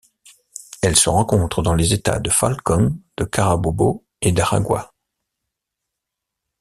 Elle 0.81 0.95
se 0.95 1.09
rencontre 1.09 1.61
dans 1.61 1.75
les 1.75 1.93
États 1.93 2.17
de 2.19 2.31
Falcón, 2.31 2.97
de 3.17 3.23
Carabobo 3.23 4.03
et 4.21 4.31
d'Aragua. 4.31 4.95